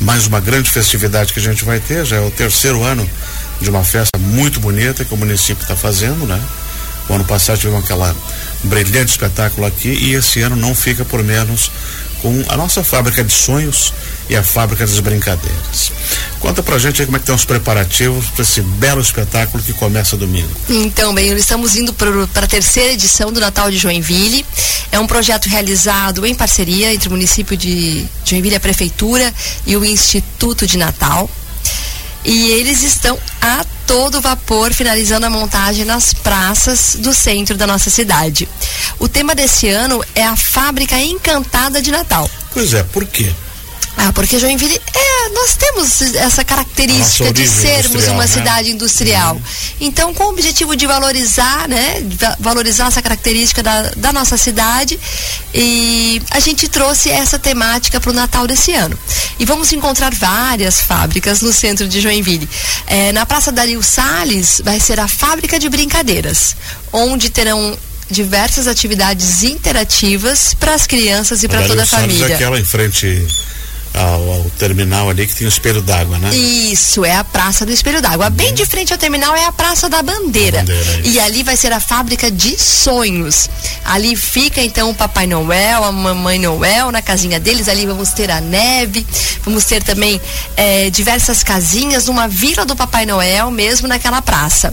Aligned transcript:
mais 0.00 0.26
uma 0.26 0.40
grande 0.40 0.70
festividade 0.70 1.32
que 1.32 1.40
a 1.40 1.42
gente 1.42 1.64
vai 1.64 1.80
ter, 1.80 2.04
já 2.04 2.16
é 2.16 2.20
o 2.20 2.30
terceiro 2.30 2.82
ano 2.82 3.08
de 3.60 3.68
uma 3.68 3.82
festa 3.82 4.18
muito 4.18 4.60
bonita 4.60 5.04
que 5.04 5.12
o 5.12 5.16
município 5.16 5.62
está 5.62 5.74
fazendo, 5.74 6.26
né? 6.26 6.40
O 7.08 7.14
ano 7.14 7.24
passado 7.24 7.58
tivemos 7.58 7.84
aquela 7.84 8.14
brilhante 8.64 9.10
espetáculo 9.10 9.66
aqui 9.66 9.88
e 9.88 10.14
esse 10.14 10.40
ano 10.42 10.54
não 10.54 10.74
fica 10.74 11.04
por 11.04 11.22
menos 11.24 11.70
com 12.22 12.44
a 12.48 12.56
nossa 12.56 12.84
fábrica 12.84 13.24
de 13.24 13.32
sonhos 13.32 13.92
e 14.28 14.36
a 14.36 14.42
fábrica 14.42 14.86
das 14.86 15.00
brincadeiras. 15.00 15.92
Conta 16.40 16.62
pra 16.62 16.78
gente 16.78 17.00
aí 17.00 17.06
como 17.06 17.16
é 17.16 17.20
que 17.20 17.24
estão 17.24 17.34
os 17.34 17.44
preparativos 17.44 18.26
para 18.26 18.42
esse 18.42 18.60
belo 18.60 19.00
espetáculo 19.00 19.62
que 19.62 19.72
começa 19.72 20.16
domingo. 20.16 20.50
Então, 20.68 21.14
bem, 21.14 21.32
estamos 21.34 21.76
indo 21.76 21.92
para 21.92 22.44
a 22.44 22.46
terceira 22.46 22.92
edição 22.92 23.32
do 23.32 23.40
Natal 23.40 23.70
de 23.70 23.78
Joinville. 23.78 24.44
É 24.92 24.98
um 24.98 25.06
projeto 25.06 25.48
realizado 25.48 26.24
em 26.26 26.34
parceria 26.34 26.92
entre 26.92 27.08
o 27.08 27.12
município 27.12 27.56
de 27.56 28.06
Joinville, 28.24 28.56
a 28.56 28.60
prefeitura 28.60 29.32
e 29.66 29.76
o 29.76 29.84
Instituto 29.84 30.66
de 30.66 30.78
Natal. 30.78 31.28
E 32.24 32.50
eles 32.50 32.82
estão 32.82 33.18
a 33.40 33.64
todo 33.86 34.20
vapor 34.20 34.72
finalizando 34.74 35.24
a 35.24 35.30
montagem 35.30 35.84
nas 35.84 36.12
praças 36.12 36.96
do 36.98 37.14
centro 37.14 37.56
da 37.56 37.66
nossa 37.66 37.88
cidade. 37.88 38.46
O 38.98 39.08
tema 39.08 39.34
desse 39.34 39.68
ano 39.68 40.04
é 40.14 40.24
a 40.24 40.36
Fábrica 40.36 40.98
Encantada 41.00 41.80
de 41.80 41.90
Natal. 41.90 42.30
Pois 42.52 42.74
é, 42.74 42.82
por 42.82 43.06
quê? 43.06 43.32
Ah, 44.00 44.12
porque 44.12 44.38
Joinville, 44.38 44.80
é, 44.94 45.28
nós 45.30 45.56
temos 45.56 46.00
essa 46.14 46.44
característica 46.44 47.32
de 47.32 47.48
sermos 47.48 48.06
uma 48.06 48.22
né? 48.22 48.26
cidade 48.28 48.70
industrial. 48.70 49.34
Uhum. 49.34 49.42
Então, 49.80 50.14
com 50.14 50.24
o 50.24 50.28
objetivo 50.28 50.76
de 50.76 50.86
valorizar, 50.86 51.68
né, 51.68 52.00
valorizar 52.38 52.86
essa 52.86 53.02
característica 53.02 53.60
da, 53.60 53.90
da 53.96 54.12
nossa 54.12 54.36
cidade, 54.36 54.98
e 55.52 56.22
a 56.30 56.38
gente 56.38 56.68
trouxe 56.68 57.10
essa 57.10 57.40
temática 57.40 58.00
para 58.00 58.10
o 58.10 58.14
Natal 58.14 58.46
desse 58.46 58.72
ano. 58.72 58.96
E 59.36 59.44
vamos 59.44 59.72
encontrar 59.72 60.14
várias 60.14 60.80
fábricas 60.80 61.40
no 61.42 61.52
centro 61.52 61.88
de 61.88 62.00
Joinville. 62.00 62.48
É, 62.86 63.10
na 63.10 63.26
Praça 63.26 63.50
Dario 63.50 63.82
Salles 63.82 64.62
vai 64.64 64.78
ser 64.78 65.00
a 65.00 65.08
fábrica 65.08 65.58
de 65.58 65.68
brincadeiras, 65.68 66.54
onde 66.92 67.30
terão 67.30 67.76
diversas 68.08 68.68
atividades 68.68 69.42
interativas 69.42 70.54
para 70.54 70.72
as 70.72 70.86
crianças 70.86 71.42
e 71.42 71.48
para 71.48 71.66
toda 71.66 71.82
a 71.82 71.86
família. 71.86 72.34
aquela 72.34 72.58
em 72.60 72.64
frente 72.64 73.26
ao, 73.94 74.32
ao, 74.32 74.50
terminal 74.58 75.08
ali 75.08 75.26
que 75.26 75.34
tem 75.34 75.46
o 75.46 75.48
espelho 75.48 75.82
d'água, 75.82 76.18
né? 76.18 76.34
Isso, 76.34 77.04
é 77.04 77.14
a 77.14 77.24
Praça 77.24 77.64
do 77.64 77.72
Espelho 77.72 78.00
d'Água. 78.00 78.26
Uhum. 78.26 78.32
Bem 78.32 78.54
de 78.54 78.64
frente 78.66 78.92
ao 78.92 78.98
terminal 78.98 79.34
é 79.34 79.44
a 79.44 79.52
Praça 79.52 79.88
da 79.88 80.02
Bandeira. 80.02 80.58
bandeira 80.58 81.00
e 81.04 81.20
ali 81.20 81.42
vai 81.42 81.56
ser 81.56 81.72
a 81.72 81.80
fábrica 81.80 82.30
de 82.30 82.58
sonhos. 82.58 83.48
Ali 83.84 84.16
fica 84.16 84.60
então 84.62 84.90
o 84.90 84.94
Papai 84.94 85.26
Noel, 85.26 85.84
a 85.84 85.92
Mamãe 85.92 86.38
Noel 86.38 86.90
na 86.90 87.02
casinha 87.02 87.38
deles. 87.38 87.68
Ali 87.68 87.86
vamos 87.86 88.10
ter 88.10 88.30
a 88.30 88.40
neve, 88.40 89.06
vamos 89.44 89.64
ter 89.64 89.82
também 89.82 90.20
é, 90.56 90.90
diversas 90.90 91.42
casinhas 91.42 92.06
numa 92.06 92.28
vila 92.28 92.64
do 92.64 92.76
Papai 92.76 93.06
Noel, 93.06 93.50
mesmo 93.50 93.88
naquela 93.88 94.22
praça. 94.22 94.72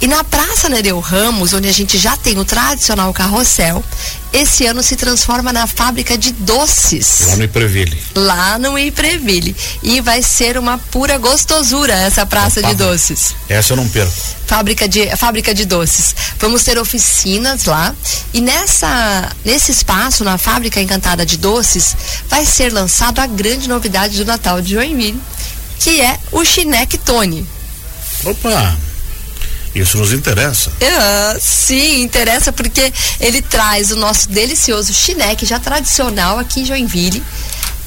E 0.00 0.06
na 0.06 0.24
Praça 0.24 0.68
Nereu 0.68 0.98
Ramos, 0.98 1.52
onde 1.52 1.68
a 1.68 1.72
gente 1.72 1.96
já 1.98 2.16
tem 2.16 2.38
o 2.38 2.44
tradicional 2.44 3.12
carrossel, 3.12 3.84
esse 4.32 4.66
ano 4.66 4.82
se 4.82 4.96
transforma 4.96 5.52
na 5.52 5.66
fábrica 5.66 6.16
de 6.16 6.32
doces. 6.32 7.26
Lá 7.28 7.36
no 7.36 7.44
Ipreville. 7.44 8.02
Lá 8.14 8.58
no 8.58 8.78
Ipreville. 8.78 9.54
E 9.82 10.00
vai 10.00 10.22
ser 10.22 10.56
uma 10.56 10.78
pura 10.78 11.18
gostosura 11.18 11.92
essa 11.92 12.24
praça 12.24 12.60
Opa, 12.60 12.68
de 12.70 12.74
doces. 12.74 13.34
Essa 13.48 13.74
eu 13.74 13.76
não 13.76 13.88
perco. 13.88 14.12
Fábrica 14.46 14.88
de, 14.88 15.14
fábrica 15.16 15.54
de 15.54 15.64
doces. 15.64 16.14
Vamos 16.38 16.64
ter 16.64 16.78
oficinas 16.78 17.66
lá. 17.66 17.94
E 18.32 18.40
nessa, 18.40 19.30
nesse 19.44 19.70
espaço, 19.70 20.24
na 20.24 20.38
fábrica 20.38 20.80
encantada 20.80 21.26
de 21.26 21.36
doces, 21.36 21.94
vai 22.28 22.46
ser 22.46 22.72
lançado 22.72 23.18
a 23.20 23.26
grande 23.26 23.68
novidade 23.68 24.16
do 24.16 24.24
Natal 24.24 24.60
de 24.60 24.72
Joinville, 24.72 25.20
que 25.78 26.00
é 26.00 26.18
o 26.32 26.44
Chineque 26.44 26.96
Tony. 26.96 27.46
Opa! 28.24 28.91
Isso 29.74 29.96
nos 29.96 30.12
interessa. 30.12 30.70
Uh, 30.70 31.40
sim, 31.40 32.02
interessa 32.02 32.52
porque 32.52 32.92
ele 33.18 33.40
traz 33.40 33.90
o 33.90 33.96
nosso 33.96 34.28
delicioso 34.28 34.92
chineque 34.92 35.46
já 35.46 35.58
tradicional 35.58 36.38
aqui 36.38 36.60
em 36.60 36.64
Joinville, 36.64 37.22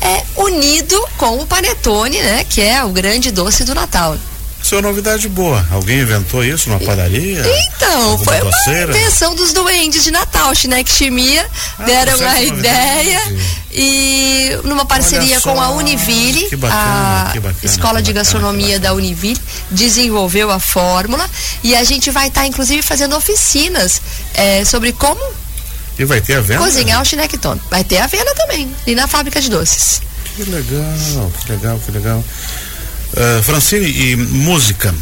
é 0.01 0.23
unido 0.35 0.99
com 1.17 1.39
o 1.39 1.45
panetone, 1.45 2.19
né, 2.21 2.43
que 2.43 2.61
é 2.61 2.83
o 2.83 2.89
grande 2.89 3.31
doce 3.31 3.63
do 3.63 3.75
Natal. 3.75 4.17
Isso 4.65 4.73
é 4.73 4.79
uma 4.79 4.87
novidade 4.87 5.29
boa. 5.29 5.63
Alguém 5.69 5.99
inventou 5.99 6.43
isso 6.43 6.69
numa 6.69 6.79
padaria? 6.79 7.43
Então, 7.67 8.17
foi 8.17 8.41
uma 8.41 8.49
doceira? 8.49 8.97
invenção 8.97 9.35
dos 9.35 9.53
duendes 9.53 10.03
de 10.03 10.09
Natal. 10.09 10.55
Chineque 10.55 10.91
Chimia 10.91 11.47
ah, 11.77 11.83
deram 11.83 12.27
a 12.27 12.41
ideia 12.41 13.21
e 13.71 14.57
numa 14.63 14.83
parceria 14.83 15.39
com 15.39 15.61
a 15.61 15.69
Univille, 15.69 16.49
bacana, 16.57 16.81
a 16.81 17.33
bacana, 17.35 17.55
Escola 17.61 18.01
de 18.01 18.11
Gastronomia 18.11 18.79
da 18.79 18.91
Univille, 18.95 19.39
desenvolveu 19.69 20.49
a 20.49 20.59
fórmula 20.59 21.29
e 21.63 21.75
a 21.75 21.83
gente 21.83 22.09
vai 22.09 22.29
estar, 22.29 22.41
tá, 22.41 22.47
inclusive, 22.47 22.81
fazendo 22.81 23.15
oficinas 23.15 24.01
é, 24.33 24.65
sobre 24.65 24.93
como 24.93 25.21
e 25.99 26.05
vai 26.05 26.21
ter 26.21 26.37
a 26.37 26.41
venda? 26.41 26.63
Cozinhar 26.63 27.03
o 27.03 27.05
chinequitone. 27.05 27.61
Vai 27.69 27.83
ter 27.83 27.99
a 27.99 28.07
venda 28.07 28.33
também, 28.33 28.75
e 28.87 28.95
na 28.95 29.07
fábrica 29.07 29.39
de 29.39 29.47
doces. 29.47 30.01
Que 30.35 30.43
legal, 30.43 31.31
que 31.45 31.51
legal, 31.51 31.79
que 31.85 31.91
legal. 31.91 32.23
Uh, 33.15 33.41
Francine, 33.43 33.85
e 33.85 34.15
música? 34.15 34.93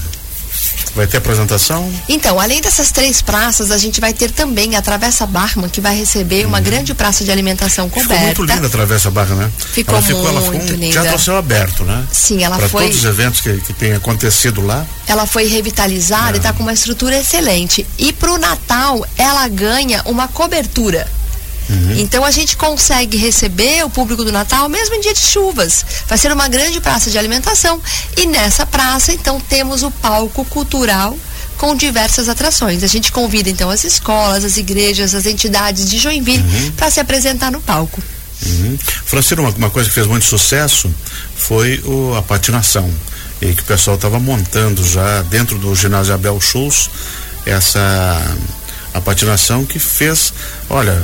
Vai 0.95 1.07
ter 1.07 1.17
apresentação? 1.17 1.91
Então, 2.07 2.39
além 2.39 2.61
dessas 2.61 2.91
três 2.91 3.21
praças, 3.21 3.71
a 3.71 3.77
gente 3.79 3.99
vai 3.99 4.13
ter 4.13 4.29
também 4.29 4.75
a 4.75 4.81
Travessa 4.81 5.25
Barman, 5.25 5.67
que 5.67 5.81
vai 5.81 5.95
receber 5.95 6.45
uma 6.45 6.59
uhum. 6.59 6.63
grande 6.63 6.93
praça 6.93 7.23
de 7.23 7.31
alimentação 7.31 7.89
coberta. 7.89 8.13
Ficou 8.13 8.25
muito 8.25 8.43
linda 8.43 8.67
a 8.67 8.69
Travessa 8.69 9.09
Barman, 9.09 9.37
né? 9.39 9.51
Ficou, 9.57 9.95
ela 9.95 10.03
ficou 10.03 10.21
muito 10.21 10.37
ela 10.37 10.45
foi 10.45 10.57
um 10.57 10.77
linda. 10.77 11.01
teatro 11.01 11.19
céu 11.19 11.37
aberto, 11.37 11.83
né? 11.83 12.05
Sim, 12.11 12.43
ela 12.43 12.57
pra 12.57 12.69
foi. 12.69 12.83
todos 12.83 12.99
os 12.99 13.05
eventos 13.05 13.41
que, 13.41 13.59
que 13.61 13.73
têm 13.73 13.93
acontecido 13.93 14.61
lá. 14.61 14.85
Ela 15.07 15.25
foi 15.25 15.47
revitalizada 15.47 16.33
é. 16.33 16.35
e 16.35 16.37
está 16.37 16.53
com 16.53 16.61
uma 16.61 16.73
estrutura 16.73 17.17
excelente. 17.17 17.85
E 17.97 18.13
para 18.13 18.31
o 18.31 18.37
Natal, 18.37 19.03
ela 19.17 19.47
ganha 19.47 20.03
uma 20.05 20.27
cobertura 20.27 21.07
Uhum. 21.69 21.95
Então 21.97 22.25
a 22.25 22.31
gente 22.31 22.57
consegue 22.57 23.17
receber 23.17 23.85
o 23.85 23.89
público 23.89 24.23
do 24.23 24.31
Natal 24.31 24.67
mesmo 24.67 24.95
em 24.95 25.01
dia 25.01 25.13
de 25.13 25.19
chuvas. 25.19 25.85
Vai 26.07 26.17
ser 26.17 26.31
uma 26.31 26.47
grande 26.47 26.79
praça 26.81 27.09
de 27.09 27.17
alimentação 27.17 27.81
e 28.17 28.25
nessa 28.25 28.65
praça 28.65 29.13
então 29.13 29.39
temos 29.39 29.83
o 29.83 29.91
palco 29.91 30.43
cultural 30.45 31.17
com 31.57 31.75
diversas 31.75 32.27
atrações. 32.27 32.83
A 32.83 32.87
gente 32.87 33.11
convida 33.11 33.49
então 33.49 33.69
as 33.69 33.83
escolas, 33.83 34.43
as 34.43 34.57
igrejas, 34.57 35.13
as 35.13 35.25
entidades 35.25 35.89
de 35.89 35.97
Joinville 35.97 36.43
uhum. 36.43 36.71
para 36.71 36.91
se 36.91 36.99
apresentar 36.99 37.51
no 37.51 37.61
palco. 37.61 38.01
Uhum. 38.45 38.77
Francino, 39.05 39.43
uma, 39.43 39.51
uma, 39.51 39.69
coisa 39.69 39.87
que 39.87 39.95
fez 39.95 40.05
muito 40.05 40.25
sucesso 40.25 40.93
foi 41.35 41.79
o, 41.85 42.13
a 42.15 42.21
patinação. 42.21 42.91
E 43.41 43.53
que 43.53 43.61
o 43.61 43.65
pessoal 43.65 43.95
estava 43.95 44.19
montando 44.19 44.85
já 44.85 45.21
dentro 45.23 45.57
do 45.57 45.73
ginásio 45.75 46.13
Abel 46.13 46.39
Schultz 46.41 46.89
essa 47.45 48.37
a 48.93 49.01
patinação 49.01 49.65
que 49.65 49.79
fez, 49.79 50.31
olha, 50.69 51.01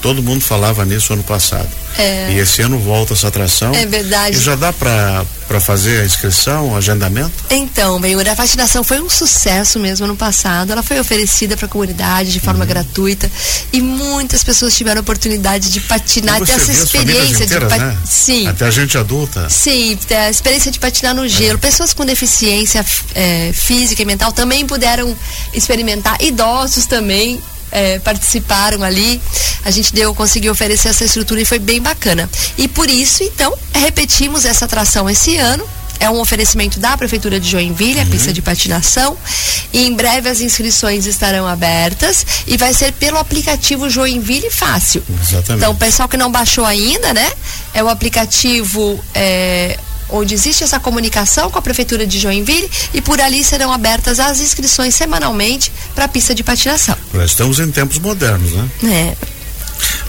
todo 0.00 0.22
mundo 0.22 0.40
falava 0.40 0.84
nisso 0.84 1.12
ano 1.12 1.22
passado. 1.22 1.68
É. 1.96 2.32
E 2.32 2.38
esse 2.38 2.62
ano 2.62 2.78
volta 2.78 3.14
essa 3.14 3.28
atração. 3.28 3.74
É 3.74 3.84
verdade. 3.84 4.36
E 4.36 4.40
já 4.40 4.54
dá 4.54 4.72
para 4.72 5.24
fazer 5.60 6.02
a 6.02 6.04
inscrição, 6.04 6.70
o 6.70 6.76
agendamento? 6.76 7.32
Então, 7.50 8.00
bem, 8.00 8.14
a 8.14 8.34
vacinação 8.34 8.84
foi 8.84 9.00
um 9.00 9.10
sucesso 9.10 9.80
mesmo 9.80 10.04
ano 10.04 10.16
passado. 10.16 10.70
Ela 10.70 10.82
foi 10.82 11.00
oferecida 11.00 11.56
para 11.56 11.66
a 11.66 11.68
comunidade 11.68 12.32
de 12.32 12.40
forma 12.40 12.60
uhum. 12.60 12.68
gratuita 12.68 13.30
e 13.72 13.80
muitas 13.80 14.44
pessoas 14.44 14.76
tiveram 14.76 15.00
a 15.00 15.02
oportunidade 15.02 15.70
de 15.70 15.80
patinar, 15.80 16.40
ter 16.40 16.52
essa 16.52 16.70
experiência 16.70 17.44
inteiras, 17.44 17.72
de 17.72 17.78
né? 17.78 17.98
Sim. 18.04 18.46
Até 18.46 18.66
a 18.66 18.70
gente 18.70 18.96
adulta. 18.96 19.48
Sim, 19.50 19.98
ter 20.06 20.14
a 20.14 20.30
experiência 20.30 20.70
de 20.70 20.78
patinar 20.78 21.14
no 21.14 21.26
gelo. 21.26 21.54
É. 21.54 21.60
Pessoas 21.60 21.92
com 21.92 22.04
deficiência 22.04 22.84
é, 23.14 23.50
física 23.52 24.02
e 24.02 24.04
mental 24.04 24.32
também 24.32 24.66
puderam 24.66 25.16
experimentar, 25.52 26.16
idosos 26.22 26.86
também 26.86 27.40
é, 27.70 27.98
participaram 27.98 28.82
ali. 28.82 29.20
A 29.64 29.70
gente 29.70 29.92
deu, 29.92 30.14
conseguiu 30.14 30.52
oferecer 30.52 30.88
essa 30.88 31.04
estrutura 31.04 31.40
e 31.40 31.44
foi 31.44 31.58
bem 31.58 31.80
bacana. 31.80 32.28
E 32.56 32.68
por 32.68 32.88
isso, 32.88 33.22
então, 33.22 33.56
repetimos 33.72 34.44
essa 34.44 34.64
atração 34.64 35.08
esse 35.08 35.36
ano. 35.36 35.66
É 36.00 36.08
um 36.08 36.20
oferecimento 36.20 36.78
da 36.78 36.96
Prefeitura 36.96 37.40
de 37.40 37.50
Joinville, 37.50 37.98
a 37.98 38.04
uhum. 38.04 38.10
pista 38.10 38.32
de 38.32 38.40
patinação. 38.40 39.16
E 39.72 39.84
em 39.84 39.94
breve 39.94 40.28
as 40.28 40.40
inscrições 40.40 41.06
estarão 41.06 41.46
abertas 41.46 42.24
e 42.46 42.56
vai 42.56 42.72
ser 42.72 42.92
pelo 42.92 43.18
aplicativo 43.18 43.90
Joinville 43.90 44.48
Fácil. 44.48 45.02
Exatamente. 45.20 45.52
Então, 45.56 45.72
o 45.72 45.74
pessoal 45.74 46.08
que 46.08 46.16
não 46.16 46.30
baixou 46.30 46.64
ainda, 46.64 47.12
né? 47.12 47.32
É 47.74 47.82
o 47.82 47.88
aplicativo 47.88 49.02
é, 49.12 49.76
onde 50.08 50.34
existe 50.34 50.64
essa 50.64 50.80
comunicação 50.80 51.50
com 51.50 51.58
a 51.58 51.62
Prefeitura 51.62 52.06
de 52.06 52.18
Joinville 52.18 52.70
e 52.92 53.00
por 53.00 53.20
ali 53.20 53.44
serão 53.44 53.72
abertas 53.72 54.20
as 54.20 54.40
inscrições 54.40 54.94
semanalmente 54.94 55.72
para 55.94 56.04
a 56.04 56.08
pista 56.08 56.34
de 56.34 56.42
patinação. 56.42 56.96
Nós 57.12 57.30
estamos 57.30 57.60
em 57.60 57.70
tempos 57.70 57.98
modernos, 57.98 58.52
né? 58.52 58.68
É. 58.84 59.38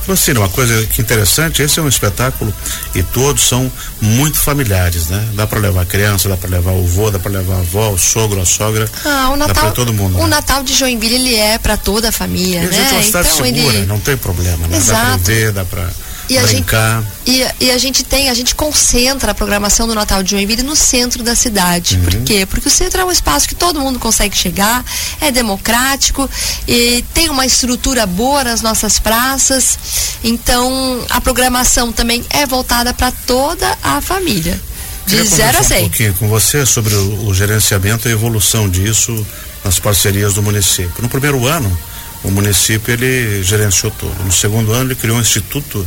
Francine, 0.03 0.39
uma 0.39 0.49
coisa 0.49 0.87
que 0.87 1.01
interessante, 1.01 1.61
esse 1.61 1.79
é 1.79 1.83
um 1.83 1.87
espetáculo 1.87 2.51
e 2.95 3.03
todos 3.03 3.47
são 3.47 3.71
muito 4.01 4.39
familiares, 4.39 5.07
né? 5.07 5.29
Dá 5.35 5.45
para 5.45 5.59
levar 5.59 5.81
a 5.81 5.85
criança, 5.85 6.27
dá 6.27 6.35
para 6.35 6.49
levar 6.49 6.71
o 6.71 6.83
avô, 6.83 7.11
dá 7.11 7.19
para 7.19 7.31
levar 7.31 7.55
a 7.55 7.59
avó, 7.59 7.91
o 7.91 7.97
sogro, 7.97 8.41
a 8.41 8.45
sogra. 8.45 8.89
Ah, 9.05 9.29
o 9.29 9.35
Natal, 9.35 9.53
dá 9.53 9.61
pra 9.61 9.71
todo 9.71 9.93
mundo. 9.93 10.17
O 10.17 10.23
né? 10.23 10.27
Natal 10.27 10.63
de 10.63 10.73
Joinville 10.73 11.15
ele 11.15 11.35
é 11.35 11.59
para 11.59 11.77
toda 11.77 12.09
a 12.09 12.11
família, 12.11 12.63
e 12.63 12.67
né? 12.67 12.87
É 12.89 12.93
uma 12.93 13.03
cidade 13.03 13.29
então, 13.29 13.45
segura, 13.45 13.77
ele... 13.77 13.85
não 13.85 13.99
tem 13.99 14.17
problema, 14.17 14.67
né? 14.67 14.77
Exato. 14.77 14.99
Dá 14.99 15.07
para 15.09 15.17
ver, 15.17 15.51
dá 15.51 15.65
para 15.65 15.89
e 16.29 16.37
a 16.37 16.43
brincar. 16.43 17.03
Gente, 17.25 17.53
e, 17.59 17.65
e, 17.65 17.71
a 17.71 17.77
gente 17.77 18.03
tem, 18.03 18.29
a 18.29 18.33
gente 18.33 18.53
concentra 18.53 19.31
a 19.31 19.35
programação 19.35 19.87
do 19.87 19.95
Natal 19.95 20.21
de 20.21 20.31
Joinville 20.31 20.63
no 20.63 20.75
centro 20.75 21.23
da 21.23 21.35
cidade. 21.35 21.95
Uhum. 21.95 22.03
Por 22.03 22.15
quê? 22.23 22.45
Porque 22.45 22.67
o 22.67 22.71
centro 22.71 23.01
é 23.01 23.05
um 23.05 23.11
espaço 23.11 23.47
que 23.47 23.55
todo 23.55 23.79
mundo 23.79 23.97
consegue 23.99 24.37
chegar, 24.37 24.85
é 25.19 25.31
democrático 25.31 26.29
e 26.67 27.03
tem 27.13 27.29
uma 27.29 27.45
estrutura 27.45 28.05
boa 28.05 28.43
nas 28.43 28.61
nossas 28.61 28.99
praças. 28.99 29.77
Então, 30.23 31.03
a 31.09 31.19
programação 31.19 31.91
também 31.91 32.23
é 32.29 32.45
voltada 32.45 32.93
para 32.93 33.11
toda 33.11 33.77
a 33.81 33.99
família. 33.99 34.59
De 35.07 35.23
0 35.25 35.57
a 35.57 35.63
100. 35.63 35.77
um 35.77 35.81
pouquinho 35.89 36.13
com 36.15 36.27
você 36.27 36.65
sobre 36.67 36.93
o, 36.93 37.27
o 37.27 37.33
gerenciamento 37.33 38.07
e 38.07 38.11
a 38.11 38.13
evolução 38.13 38.69
disso 38.69 39.25
nas 39.63 39.79
parcerias 39.79 40.35
do 40.35 40.43
município. 40.43 40.93
No 41.01 41.09
primeiro 41.09 41.47
ano, 41.47 41.75
o 42.23 42.31
município 42.31 42.93
ele 42.93 43.43
gerenciou 43.43 43.91
tudo. 43.91 44.23
No 44.23 44.31
segundo 44.31 44.73
ano 44.73 44.87
ele 44.91 44.95
criou 44.95 45.17
um 45.17 45.21
instituto, 45.21 45.85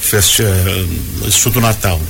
festi 0.00 0.42
eh, 0.42 0.86
Instituto 1.26 1.60
Natal, 1.60 2.00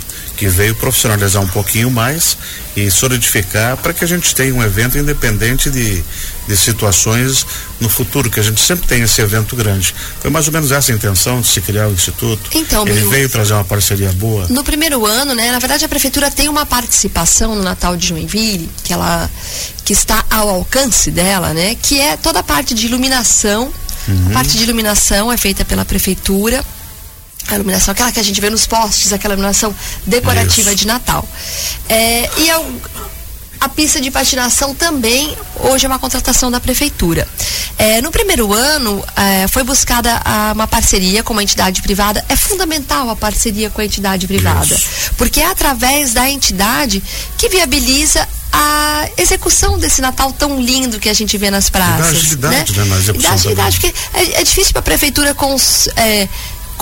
que 0.44 0.48
veio 0.50 0.74
profissionalizar 0.74 1.42
um 1.42 1.48
pouquinho 1.48 1.90
mais 1.90 2.36
e 2.76 2.90
solidificar 2.90 3.78
para 3.78 3.94
que 3.94 4.04
a 4.04 4.06
gente 4.06 4.34
tenha 4.34 4.54
um 4.54 4.62
evento 4.62 4.98
independente 4.98 5.70
de, 5.70 6.04
de 6.46 6.56
situações 6.56 7.46
no 7.80 7.88
futuro, 7.88 8.28
que 8.28 8.38
a 8.38 8.42
gente 8.42 8.60
sempre 8.60 8.86
tem 8.86 9.00
esse 9.00 9.22
evento 9.22 9.56
grande. 9.56 9.94
Foi 10.20 10.30
mais 10.30 10.46
ou 10.46 10.52
menos 10.52 10.70
essa 10.70 10.92
a 10.92 10.94
intenção 10.94 11.40
de 11.40 11.46
se 11.46 11.62
criar 11.62 11.88
o 11.88 11.92
Instituto. 11.92 12.50
Então, 12.52 12.86
Ele 12.86 13.08
veio 13.08 13.26
trazer 13.30 13.54
uma 13.54 13.64
parceria 13.64 14.12
boa. 14.12 14.46
No 14.48 14.62
primeiro 14.62 15.06
ano, 15.06 15.34
né? 15.34 15.50
Na 15.50 15.58
verdade, 15.58 15.82
a 15.86 15.88
prefeitura 15.88 16.30
tem 16.30 16.46
uma 16.46 16.66
participação 16.66 17.54
no 17.54 17.62
Natal 17.62 17.96
de 17.96 18.08
Joinville, 18.08 18.68
que 18.82 18.92
ela 18.92 19.30
que 19.82 19.94
está 19.94 20.26
ao 20.30 20.50
alcance 20.50 21.10
dela, 21.10 21.54
né? 21.54 21.74
Que 21.74 22.00
é 22.00 22.18
toda 22.18 22.40
a 22.40 22.42
parte 22.42 22.74
de 22.74 22.84
iluminação. 22.84 23.72
Uhum. 24.06 24.26
A 24.28 24.34
parte 24.34 24.58
de 24.58 24.62
iluminação 24.62 25.32
é 25.32 25.38
feita 25.38 25.64
pela 25.64 25.86
prefeitura 25.86 26.62
a 27.54 27.56
iluminação, 27.56 27.92
aquela 27.92 28.12
que 28.12 28.20
a 28.20 28.22
gente 28.22 28.40
vê 28.40 28.50
nos 28.50 28.66
postes, 28.66 29.12
aquela 29.12 29.34
iluminação 29.34 29.74
decorativa 30.06 30.70
Isso. 30.70 30.80
de 30.80 30.86
Natal. 30.86 31.26
É, 31.88 32.30
e 32.38 32.50
a, 32.50 32.62
a 33.60 33.68
pista 33.68 34.00
de 34.00 34.10
patinação 34.10 34.74
também 34.74 35.36
hoje 35.56 35.86
é 35.86 35.88
uma 35.88 35.98
contratação 35.98 36.50
da 36.50 36.60
prefeitura. 36.60 37.26
É, 37.78 38.00
no 38.00 38.10
primeiro 38.10 38.52
ano 38.52 39.04
é, 39.16 39.48
foi 39.48 39.64
buscada 39.64 40.20
a, 40.24 40.52
uma 40.52 40.66
parceria 40.66 41.22
com 41.22 41.32
uma 41.32 41.42
entidade 41.42 41.82
privada. 41.82 42.24
É 42.28 42.36
fundamental 42.36 43.08
a 43.10 43.16
parceria 43.16 43.70
com 43.70 43.80
a 43.80 43.84
entidade 43.84 44.26
privada, 44.26 44.74
Isso. 44.74 45.12
porque 45.16 45.40
é 45.40 45.46
através 45.46 46.12
da 46.12 46.28
entidade 46.28 47.02
que 47.36 47.48
viabiliza 47.48 48.28
a 48.52 49.08
execução 49.16 49.78
desse 49.78 50.00
Natal 50.00 50.32
tão 50.32 50.60
lindo 50.60 51.00
que 51.00 51.08
a 51.08 51.14
gente 51.14 51.36
vê 51.36 51.50
nas 51.50 51.68
praças. 51.68 51.98
Da 51.98 52.06
agilidade, 52.06 52.72
né? 52.72 52.84
né 52.84 52.90
na 52.90 52.96
execução 52.98 53.30
da 53.30 53.34
agilidade, 53.34 53.80
porque 53.80 53.94
é, 54.14 54.40
é 54.40 54.44
difícil 54.44 54.72
para 54.72 54.80
a 54.80 54.82
prefeitura 54.82 55.34
cons, 55.34 55.88
é, 55.96 56.28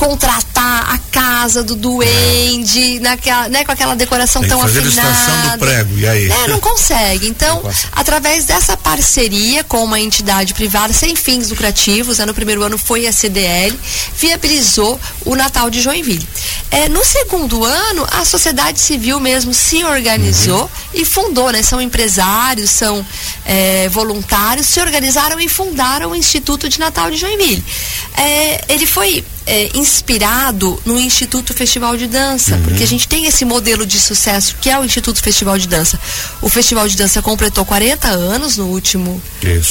contratar 0.03 0.95
a 0.95 0.99
casa 1.13 1.63
do 1.63 1.77
duende, 1.77 2.99
naquela, 2.99 3.49
né, 3.49 3.65
com 3.65 3.71
aquela 3.71 3.95
decoração 3.95 4.43
tão 4.43 4.61
fazer 4.61 4.81
afinada. 4.81 5.51
do 5.51 5.59
prego, 5.61 5.97
e 5.97 6.09
aí? 6.09 6.29
É, 6.29 6.49
não 6.49 6.59
consegue. 6.59 7.29
Então, 7.29 7.63
através 7.93 8.45
dessa 8.45 8.77
parceria 8.77 9.63
com 9.63 9.85
uma 9.85 10.01
entidade 10.01 10.55
privada 10.55 10.93
sem 10.93 11.15
fins 11.15 11.51
lucrativos, 11.51 12.19
né, 12.19 12.27
no 12.27 12.35
primeiro 12.35 12.65
ano 12.65 12.77
foi 12.77 13.07
a 13.07 13.13
CDL, 13.13 13.79
viabilizou 14.17 15.01
o 15.25 15.37
Natal 15.37 15.71
de 15.71 15.81
Joinville. 15.81 16.27
É, 16.73 16.89
no 16.89 17.05
segundo 17.05 17.65
ano, 17.65 18.05
a 18.11 18.25
sociedade 18.25 18.81
civil 18.81 19.21
mesmo 19.21 19.55
se 19.55 19.85
organizou 19.85 20.63
uhum. 20.63 20.69
e 20.95 21.05
fundou, 21.05 21.53
né? 21.53 21.63
São 21.63 21.81
empresários, 21.81 22.71
são 22.71 23.07
é, 23.45 23.89
voluntários, 23.91 24.67
se 24.67 24.81
organizaram 24.81 25.39
e 25.39 25.49
fundaram 25.49 26.11
o 26.11 26.17
Instituto 26.17 26.69
de 26.69 26.81
Natal 26.81 27.11
de 27.11 27.19
Joinville. 27.19 27.63
É, 28.17 28.65
ele 28.69 28.87
foi 28.87 29.25
é, 29.47 29.77
inspirado 29.77 30.81
no 30.85 30.99
Instituto 30.99 31.53
Festival 31.55 31.97
de 31.97 32.07
Dança, 32.07 32.55
uhum. 32.55 32.63
porque 32.63 32.83
a 32.83 32.87
gente 32.87 33.09
tem 33.09 33.27
esse 33.27 33.45
modelo 33.45 33.85
de 33.85 33.99
sucesso 33.99 34.57
que 34.61 34.71
é 34.71 34.79
o 34.79 34.85
Instituto 34.85 35.21
Festival 35.23 35.59
de 35.59 35.67
Dança. 35.67 35.99
O 36.41 36.49
Festival 36.49 36.87
de 36.89 36.97
Dança 36.97 37.21
completou 37.21 37.65
40 37.65 38.09
anos 38.09 38.57
no 38.57 38.67
último, 38.67 39.21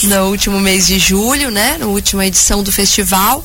no 0.04 0.30
último 0.30 0.60
mês 0.60 0.88
de 0.88 1.00
julho, 1.00 1.50
né? 1.52 1.78
Na 1.80 1.86
última 1.86 2.26
edição 2.26 2.64
do 2.64 2.72
festival. 2.72 3.44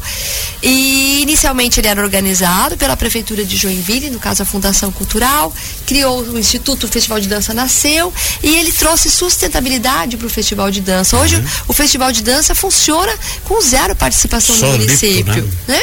E 0.62 1.22
inicialmente 1.22 1.80
ele 1.80 1.88
era 1.88 2.02
organizado 2.02 2.76
pela 2.76 2.96
Prefeitura 2.96 3.44
de 3.44 3.56
Joinville, 3.56 4.10
no 4.10 4.18
caso 4.18 4.42
a 4.42 4.46
Fundação 4.46 4.90
Cultural, 4.90 5.54
criou 5.86 6.22
o 6.22 6.38
Instituto 6.38 6.88
Festival 6.88 7.20
de 7.20 7.28
Dança 7.28 7.54
nasceu 7.54 8.12
e 8.42 8.56
ele 8.56 8.72
trouxe 8.72 9.10
sustentabilidade 9.10 10.16
para 10.16 10.26
o 10.26 10.30
Festival 10.30 10.70
de 10.70 10.80
Dança. 10.80 11.16
Hoje 11.16 11.36
uhum. 11.36 11.44
o 11.68 11.72
Festival 11.72 12.10
de 12.10 12.22
Dança 12.22 12.54
funciona 12.54 13.12
com 13.44 13.60
zero 13.60 13.94
participação 13.94 14.54
Solito, 14.56 14.78
do 14.78 14.84
município, 14.84 15.52
né? 15.68 15.78
né? 15.78 15.82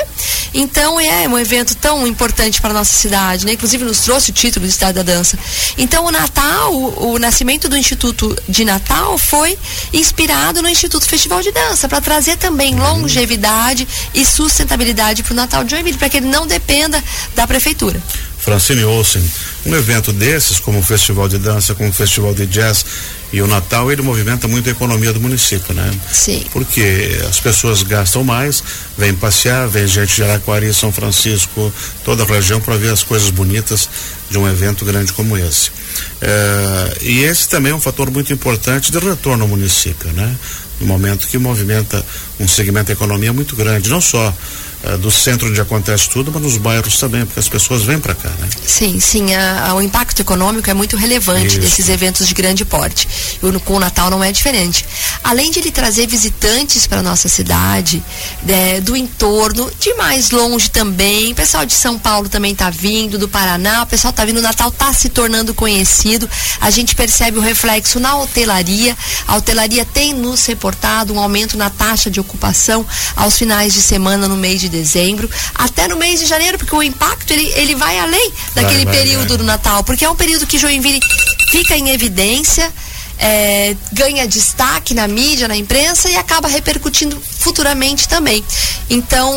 Então 0.53 0.99
é 0.99 1.27
um 1.27 1.37
evento 1.37 1.75
tão 1.75 2.05
importante 2.07 2.61
para 2.61 2.71
a 2.71 2.73
nossa 2.73 2.93
cidade, 2.93 3.45
né? 3.45 3.53
Inclusive 3.53 3.83
nos 3.83 3.99
trouxe 3.99 4.31
o 4.31 4.33
título 4.33 4.65
de 4.65 4.71
Estado 4.71 4.95
da 4.95 5.03
Dança. 5.03 5.37
Então 5.77 6.05
o 6.05 6.11
Natal, 6.11 6.73
o, 6.73 7.13
o 7.13 7.19
nascimento 7.19 7.67
do 7.67 7.77
Instituto 7.77 8.35
de 8.47 8.63
Natal 8.63 9.17
foi 9.17 9.57
inspirado 9.91 10.61
no 10.61 10.69
Instituto 10.69 11.07
Festival 11.07 11.41
de 11.41 11.51
Dança, 11.51 11.87
para 11.87 12.01
trazer 12.01 12.37
também 12.37 12.75
longevidade 12.75 13.87
e 14.13 14.25
sustentabilidade 14.25 15.23
para 15.23 15.33
o 15.33 15.35
Natal 15.35 15.63
de 15.63 15.71
Joinville, 15.71 15.97
para 15.97 16.09
que 16.09 16.17
ele 16.17 16.27
não 16.27 16.45
dependa 16.45 17.03
da 17.35 17.47
prefeitura. 17.47 18.01
Francine 18.37 18.83
Olsen, 18.83 19.23
um 19.65 19.73
evento 19.73 20.11
desses, 20.11 20.59
como 20.59 20.79
o 20.79 20.83
Festival 20.83 21.29
de 21.29 21.37
Dança, 21.37 21.73
como 21.73 21.89
o 21.89 21.93
Festival 21.93 22.33
de 22.33 22.45
Jazz 22.45 22.85
e 23.33 23.41
o 23.41 23.47
Natal, 23.47 23.91
ele 23.91 24.03
movimenta 24.03 24.47
muito 24.47 24.69
a 24.69 24.71
economia 24.71 25.11
do 25.11 25.19
município, 25.19 25.73
né? 25.73 25.91
Sim. 26.11 26.45
Porque 26.51 27.19
as 27.27 27.39
pessoas 27.39 27.81
gastam 27.81 28.23
mais, 28.23 28.63
vêm 28.95 29.11
passear, 29.15 29.67
vem 29.67 29.87
gente 29.87 30.15
de 30.15 30.23
Araquari, 30.23 30.71
São 30.71 30.91
Francisco, 30.91 31.73
toda 32.05 32.21
a 32.21 32.27
região 32.27 32.61
para 32.61 32.77
ver 32.77 32.93
as 32.93 33.01
coisas 33.01 33.31
bonitas 33.31 33.89
de 34.29 34.37
um 34.37 34.47
evento 34.47 34.85
grande 34.85 35.11
como 35.13 35.35
esse. 35.35 35.71
É, 36.21 36.97
e 37.01 37.23
esse 37.23 37.49
também 37.49 37.71
é 37.71 37.75
um 37.75 37.81
fator 37.81 38.11
muito 38.11 38.31
importante 38.31 38.91
de 38.91 38.99
retorno 38.99 39.45
ao 39.45 39.49
município, 39.49 40.11
né? 40.11 40.35
No 40.79 40.85
momento 40.85 41.27
que 41.27 41.39
movimenta 41.39 42.05
um 42.39 42.47
segmento 42.47 42.87
da 42.87 42.93
economia 42.93 43.33
muito 43.33 43.55
grande, 43.55 43.89
não 43.89 43.99
só 43.99 44.31
uh, 44.83 44.97
do 44.97 45.11
centro 45.11 45.49
onde 45.49 45.59
acontece 45.59 46.09
tudo, 46.09 46.31
mas 46.31 46.41
nos 46.41 46.57
bairros 46.57 46.97
também, 46.97 47.25
porque 47.25 47.39
as 47.39 47.49
pessoas 47.49 47.83
vêm 47.83 47.99
para 47.99 48.15
cá, 48.15 48.29
né? 48.29 48.47
Sim, 48.65 48.99
sim, 48.99 49.33
a, 49.33 49.69
a, 49.69 49.75
o 49.75 49.81
impacto 49.81 50.21
econômico 50.21 50.69
é 50.69 50.73
muito 50.73 50.97
relevante 50.97 51.47
Isso. 51.47 51.59
desses 51.59 51.89
eventos 51.89 52.27
de 52.27 52.33
grande 52.33 52.65
porte. 52.65 53.07
E 53.41 53.59
com 53.59 53.75
o 53.75 53.79
Natal 53.79 54.09
não 54.09 54.23
é 54.23 54.31
diferente. 54.31 54.85
Além 55.23 55.51
de 55.51 55.59
ele 55.59 55.71
trazer 55.71 56.07
visitantes 56.07 56.87
para 56.87 57.01
nossa 57.01 57.29
cidade, 57.29 58.03
né, 58.43 58.81
do 58.81 58.95
entorno, 58.95 59.69
de 59.79 59.93
mais 59.95 60.31
longe 60.31 60.69
também, 60.69 61.31
o 61.31 61.35
pessoal 61.35 61.65
de 61.65 61.73
São 61.73 61.97
Paulo 61.97 62.27
também 62.27 62.51
está 62.51 62.69
vindo, 62.69 63.17
do 63.17 63.27
Paraná, 63.27 63.83
o 63.83 63.87
pessoal 63.87 64.11
está 64.11 64.25
vindo, 64.25 64.37
o 64.37 64.41
Natal 64.41 64.69
está 64.69 64.93
se 64.93 65.09
tornando 65.09 65.53
conhecido. 65.53 66.29
A 66.59 66.69
gente 66.69 66.95
percebe 66.95 67.37
o 67.37 67.41
reflexo 67.41 67.99
na 67.99 68.15
hotelaria. 68.17 68.97
A 69.27 69.37
hotelaria 69.37 69.85
tem 69.85 70.13
nos 70.13 70.45
reportado 70.45 71.13
um 71.13 71.19
aumento 71.19 71.57
na 71.57 71.69
taxa 71.69 72.09
de 72.09 72.19
ocupação 72.19 72.85
aos 73.15 73.37
finais 73.37 73.73
de 73.73 73.81
semana 73.81 74.27
no 74.27 74.35
mês 74.35 74.59
de 74.59 74.69
dezembro, 74.73 75.29
até 75.55 75.87
no 75.87 75.95
mês 75.95 76.19
de 76.19 76.25
janeiro, 76.25 76.57
porque 76.57 76.75
o 76.75 76.83
impacto 76.83 77.31
ele, 77.31 77.45
ele 77.55 77.75
vai 77.75 77.99
além 77.99 78.31
daquele 78.55 78.83
vai, 78.83 78.93
vai, 78.93 79.03
período 79.03 79.29
vai. 79.29 79.37
do 79.37 79.43
Natal, 79.43 79.83
porque 79.83 80.03
é 80.03 80.09
um 80.09 80.15
período 80.15 80.47
que 80.47 80.57
Joinville 80.57 80.99
fica 81.51 81.77
em 81.77 81.89
evidência. 81.89 82.71
É, 83.19 83.75
ganha 83.93 84.27
destaque 84.27 84.93
na 84.93 85.07
mídia, 85.07 85.47
na 85.47 85.55
imprensa 85.55 86.09
e 86.09 86.17
acaba 86.17 86.47
repercutindo 86.47 87.21
futuramente 87.39 88.07
também. 88.07 88.43
Então, 88.89 89.33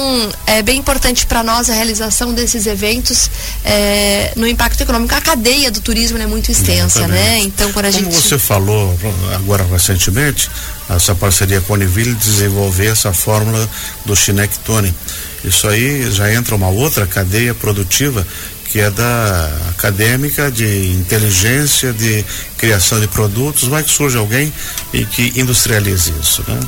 é 0.47 0.63
bem 0.63 0.79
importante 0.79 1.27
para 1.27 1.43
nós 1.43 1.69
a 1.71 1.75
realização 1.75 2.33
desses 2.33 2.67
eventos 2.67 3.31
é, 3.65 4.33
no 4.37 4.47
impacto 4.47 4.81
econômico. 4.81 5.15
A 5.15 5.21
cadeia 5.21 5.71
do 5.71 5.81
turismo 5.81 6.19
é 6.19 6.27
muito 6.27 6.51
extensa, 6.51 7.01
Exatamente. 7.01 7.23
né? 7.23 7.39
Então, 7.41 7.73
quando 7.73 7.87
a 7.87 7.93
Como 7.93 8.05
gente. 8.05 8.15
você 8.15 8.39
falou 8.39 8.99
agora 9.35 9.65
recentemente, 9.65 10.51
essa 10.89 11.15
parceria 11.15 11.61
com 11.61 11.75
a 11.75 11.77
Univille 11.77 12.15
desenvolver 12.15 12.87
essa 12.87 13.13
fórmula 13.13 13.69
do 14.05 14.15
Chinectone. 14.15 14.95
Isso 15.45 15.69
aí 15.69 16.11
já 16.11 16.33
entra 16.33 16.55
uma 16.55 16.69
outra 16.69 17.07
cadeia 17.07 17.55
produtiva 17.55 18.27
que 18.71 18.81
é 18.81 18.91
da 18.91 19.51
acadêmica 19.71 20.51
de 20.51 20.93
inteligência, 20.93 21.93
de 21.93 22.25
criação 22.59 23.01
de 23.01 23.07
produtos, 23.09 23.69
vai 23.69 23.83
que 23.83 23.91
surge 23.91 24.19
alguém 24.19 24.53
e 24.93 25.07
que 25.07 25.33
industrialize 25.37 26.13
isso, 26.21 26.45
né? 26.47 26.61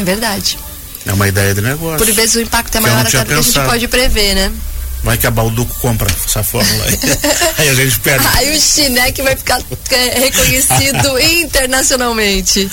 É 0.00 0.04
verdade. 0.04 0.58
É 1.06 1.12
uma 1.12 1.28
ideia 1.28 1.54
de 1.54 1.60
negócio. 1.60 2.04
Por 2.04 2.12
vezes 2.12 2.34
o 2.34 2.40
impacto 2.40 2.76
é 2.76 2.80
maior 2.80 3.06
até 3.06 3.20
do 3.20 3.26
que 3.26 3.32
a 3.32 3.40
gente 3.40 3.60
pode 3.60 3.88
prever, 3.88 4.34
né? 4.34 4.52
Vai 5.02 5.18
que 5.18 5.26
a 5.26 5.30
Balduco 5.30 5.74
compra 5.80 6.10
essa 6.26 6.42
fórmula 6.42 6.84
aí. 6.86 6.98
aí 7.58 7.68
a 7.68 7.74
gente 7.74 8.00
perde. 8.00 8.26
Aí 8.34 8.56
o 8.56 8.60
Chinec 8.60 9.20
vai 9.20 9.36
ficar 9.36 9.60
é, 9.90 10.18
reconhecido 10.18 11.18
internacionalmente. 11.40 12.70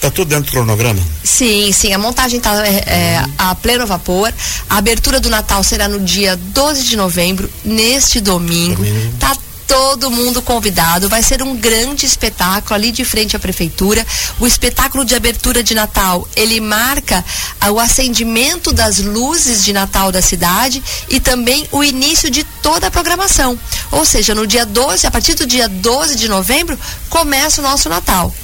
Tá 0.00 0.10
tudo 0.10 0.28
dentro 0.28 0.46
do 0.46 0.52
cronograma? 0.52 1.00
Sim, 1.22 1.70
sim. 1.72 1.92
A 1.92 1.98
montagem 1.98 2.38
está 2.38 2.66
é, 2.66 2.84
é, 2.86 3.24
a 3.36 3.54
pleno 3.54 3.86
vapor. 3.86 4.32
A 4.68 4.78
abertura 4.78 5.20
do 5.20 5.28
Natal 5.28 5.62
será 5.62 5.88
no 5.88 6.00
dia 6.00 6.36
12 6.36 6.84
de 6.84 6.96
novembro, 6.96 7.50
neste 7.64 8.18
domingo. 8.18 8.82
domingo. 8.82 9.16
Tá 9.18 9.36
todo 9.70 10.10
mundo 10.10 10.42
convidado. 10.42 11.08
Vai 11.08 11.22
ser 11.22 11.42
um 11.42 11.54
grande 11.54 12.04
espetáculo 12.04 12.74
ali 12.74 12.90
de 12.90 13.04
frente 13.04 13.36
à 13.36 13.38
prefeitura. 13.38 14.04
O 14.40 14.46
espetáculo 14.46 15.04
de 15.04 15.14
abertura 15.14 15.62
de 15.62 15.74
Natal, 15.74 16.26
ele 16.34 16.60
marca 16.60 17.24
ah, 17.60 17.70
o 17.70 17.78
acendimento 17.78 18.72
das 18.72 18.98
luzes 18.98 19.62
de 19.62 19.72
Natal 19.72 20.10
da 20.10 20.20
cidade 20.20 20.82
e 21.08 21.20
também 21.20 21.68
o 21.70 21.84
início 21.84 22.28
de 22.28 22.42
toda 22.62 22.88
a 22.88 22.90
programação. 22.90 23.56
Ou 23.92 24.04
seja, 24.04 24.34
no 24.34 24.44
dia 24.44 24.66
12, 24.66 25.06
a 25.06 25.10
partir 25.10 25.34
do 25.34 25.46
dia 25.46 25.68
12 25.68 26.16
de 26.16 26.26
novembro, 26.26 26.76
começa 27.08 27.60
o 27.60 27.64
nosso 27.64 27.88
Natal 27.88 28.34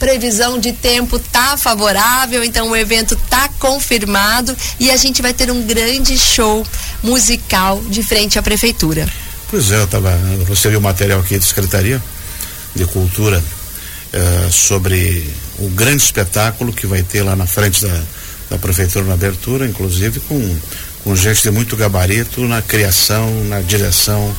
previsão 0.00 0.58
de 0.58 0.72
tempo 0.72 1.18
tá 1.18 1.58
favorável, 1.58 2.42
então 2.42 2.70
o 2.70 2.76
evento 2.76 3.14
tá 3.28 3.50
confirmado 3.58 4.56
e 4.80 4.90
a 4.90 4.96
gente 4.96 5.20
vai 5.20 5.34
ter 5.34 5.50
um 5.50 5.62
grande 5.62 6.18
show 6.18 6.66
musical 7.02 7.80
de 7.82 8.02
frente 8.02 8.38
à 8.38 8.42
prefeitura. 8.42 9.06
Pois 9.50 9.70
é, 9.70 9.76
eu 9.76 9.86
tava, 9.86 10.10
eu 10.38 10.44
recebi 10.44 10.74
o 10.74 10.80
material 10.80 11.20
aqui 11.20 11.36
da 11.36 11.44
Secretaria 11.44 12.02
de 12.74 12.86
Cultura 12.86 13.42
eh, 14.12 14.48
sobre 14.50 15.28
o 15.58 15.68
grande 15.68 16.02
espetáculo 16.02 16.72
que 16.72 16.86
vai 16.86 17.02
ter 17.02 17.22
lá 17.22 17.36
na 17.36 17.46
frente 17.46 17.84
da, 17.84 18.02
da 18.48 18.58
prefeitura 18.58 19.04
na 19.04 19.14
abertura, 19.14 19.66
inclusive 19.66 20.18
com, 20.20 20.56
com 21.04 21.14
gente 21.14 21.42
de 21.42 21.50
muito 21.50 21.76
gabarito 21.76 22.40
na 22.42 22.62
criação, 22.62 23.44
na 23.44 23.60
direção 23.60 24.34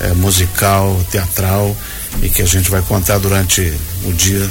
eh, 0.00 0.12
musical, 0.12 1.00
teatral 1.10 1.74
e 2.20 2.28
que 2.28 2.42
a 2.42 2.46
gente 2.46 2.70
vai 2.70 2.82
contar 2.82 3.18
durante 3.18 3.72
o 4.04 4.12
dia 4.12 4.50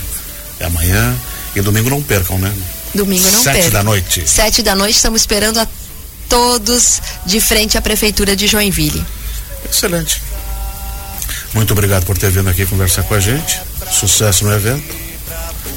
amanhã 0.64 1.16
e 1.56 1.62
domingo 1.62 1.90
não 1.90 2.02
percam, 2.02 2.38
né? 2.38 2.54
Domingo 2.94 3.30
não 3.32 3.44
Sete 3.44 3.56
percam. 3.56 3.72
da 3.72 3.84
noite. 3.84 4.24
Sete 4.28 4.62
da 4.64 4.76
noite 4.76 4.96
estamos 4.96 5.22
esperando 5.22 5.60
a 5.60 5.68
todos 6.30 7.02
de 7.26 7.40
frente 7.40 7.78
à 7.78 7.82
prefeitura 7.82 8.36
de 8.36 8.48
Joinville. 8.48 9.06
Excelente. 9.70 10.22
Muito 11.54 11.72
obrigado 11.72 12.06
por 12.06 12.18
ter 12.18 12.30
vindo 12.32 12.50
aqui 12.50 12.66
conversar 12.66 13.04
com 13.04 13.14
a 13.14 13.20
gente. 13.20 13.62
Sucesso 13.92 14.46
no 14.46 14.54
evento. 14.54 15.06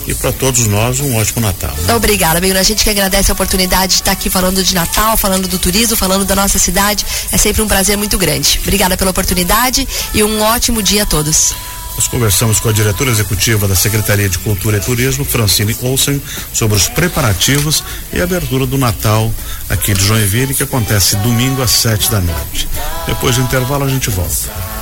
E 0.07 0.15
para 0.15 0.33
todos 0.33 0.67
nós, 0.67 1.01
um 1.01 1.17
ótimo 1.17 1.41
Natal. 1.41 1.75
Né? 1.83 1.95
Obrigada, 1.95 2.41
bem. 2.41 2.51
A 2.53 2.63
gente 2.63 2.83
que 2.83 2.89
agradece 2.89 3.31
a 3.31 3.35
oportunidade 3.35 3.89
de 3.93 4.01
estar 4.01 4.13
aqui 4.13 4.31
falando 4.31 4.65
de 4.65 4.75
Natal, 4.75 5.17
falando 5.19 5.47
do 5.47 5.59
turismo, 5.59 5.97
falando 5.97 6.25
da 6.25 6.35
nossa 6.35 6.59
cidade. 6.59 7.05
É 7.31 7.37
sempre 7.37 7.61
um 7.61 7.69
prazer 7.69 7.97
muito 7.97 8.17
grande. 8.17 8.59
Obrigada 8.63 8.97
pela 8.97 9.11
oportunidade 9.11 9.87
e 10.15 10.25
um 10.25 10.41
ótimo 10.41 10.83
dia 10.83 11.03
a 11.03 11.07
todos. 11.07 11.53
Nós 11.99 12.07
conversamos 12.07 12.61
com 12.61 12.69
a 12.69 12.73
diretora 12.73 13.11
executiva 13.11 13.67
da 13.67 13.75
Secretaria 13.75 14.29
de 14.29 14.39
Cultura 14.39 14.77
e 14.77 14.81
Turismo, 14.81 15.25
Francine 15.25 15.77
Olsen, 15.83 16.23
sobre 16.53 16.77
os 16.77 16.87
preparativos 16.87 17.83
e 18.13 18.21
a 18.21 18.23
abertura 18.23 18.67
do 18.67 18.79
Natal 18.79 19.35
aqui 19.69 19.93
de 19.93 20.07
Joinville, 20.07 20.55
que 20.55 20.63
acontece 20.63 21.17
domingo 21.17 21.61
às 21.61 21.73
sete 21.73 22.09
da 22.09 22.21
noite. 22.21 22.69
Depois 23.05 23.35
do 23.35 23.43
intervalo, 23.43 23.85
a 23.85 23.89
gente 23.89 24.11
volta. 24.11 24.78